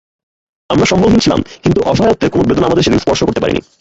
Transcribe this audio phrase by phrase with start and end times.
[0.69, 3.61] আমরা সম্বলহীন ছিলাম, কিন্তু অসহায়ত্বের কোনো বেদনা আমাদের সেদিন স্পর্শ করতে পারেনি।